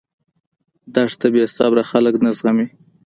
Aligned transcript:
دښته 0.93 1.27
بېصبره 1.33 1.83
خلک 1.91 2.15
نه 2.25 2.31
زغمي. 2.37 2.67